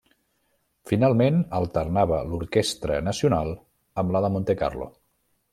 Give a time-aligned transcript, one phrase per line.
[0.91, 3.55] Finalment, alternava l'Orquestra Nacional
[4.05, 4.91] amb la de Montecarlo.